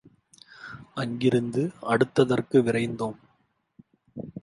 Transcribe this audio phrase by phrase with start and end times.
[0.93, 1.71] அங்கிருந்து
[1.81, 3.17] அடுத்ததற்கு விரைந்தோம்.